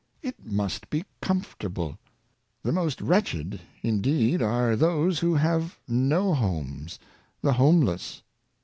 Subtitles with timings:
[0.23, 1.99] It must be comfortable.
[2.63, 6.97] The most wretched, indeed, are those who have no homes—
[7.43, 8.23] the homeless!